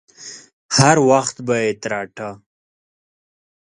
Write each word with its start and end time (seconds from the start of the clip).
هر 0.77 0.97
وخت 1.09 1.35
به 1.47 1.55
يې 1.63 1.71
تراټه. 1.81 2.29